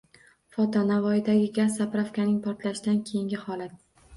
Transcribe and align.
Foto: 0.55 0.81
Navoiydagi 0.91 1.45
gaz-zapravkaning 1.59 2.41
portlashdan 2.49 2.99
keyingi 3.11 3.45
holati 3.47 3.79